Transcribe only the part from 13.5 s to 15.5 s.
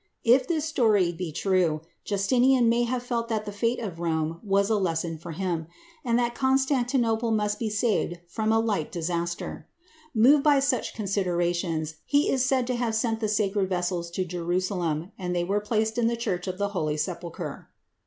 vessels" to Jerusalem, and they